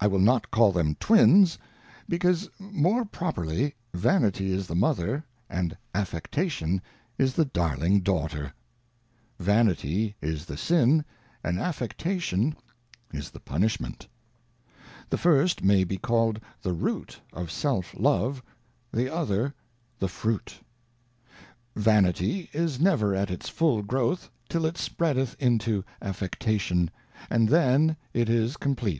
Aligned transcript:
/l 0.00 0.08
will 0.08 0.20
not 0.20 0.52
call 0.52 0.70
them 0.70 0.94
Twins, 1.00 1.58
because 2.08 2.48
more 2.60 3.04
properly 3.04 3.74
Vanity 3.92 4.52
is 4.52 4.68
the 4.68 4.76
Mother, 4.76 5.24
and 5.50 5.76
Affectation 5.96 6.80
is 7.18 7.34
the 7.34 7.44
Darling, 7.44 7.98
Daughter; 8.02 8.52
Vanity 9.40 10.14
is_ 10.22 10.46
jt 10.46 10.60
he^^rr, 10.60 11.04
and 11.42 11.58
Affectation 11.58 12.54
is 13.12 13.30
the 13.30 13.40
Punishment; 13.40 14.06
the 15.10 15.18
first 15.18 15.64
may 15.64 15.82
be 15.82 15.96
called 15.98 16.38
the 16.62 16.72
Root 16.72 17.20
of 17.32 17.50
Self 17.50 17.92
Love, 17.98 18.40
the 18.92 19.12
other 19.12 19.54
the 19.98 20.06
Fruit. 20.06 20.60
Vanity 21.74 22.48
is 22.52 22.78
never 22.78 23.12
at 23.12 23.28
its 23.28 23.48
full 23.48 23.82
growth 23.82 24.30
till 24.48 24.64
it 24.66 24.76
spreadeth 24.78 25.34
into 25.40 25.82
Affectation, 26.00 26.92
and 27.28 27.48
then 27.48 27.96
it 28.14 28.28
is 28.30 28.56
compleat. 28.56 28.96